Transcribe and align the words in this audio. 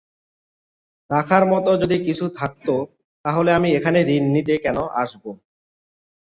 রাখার 1.09 1.43
মতো 1.51 1.71
যদি 1.81 1.97
কিছু 2.07 2.25
থাকতো, 2.39 2.73
তাহলে 3.25 3.49
আমি 3.57 3.69
এখানে 3.77 3.99
ঋণ 4.09 4.23
নিতে 4.35 4.53
কেন 4.63 4.77
আসবো? 5.01 5.29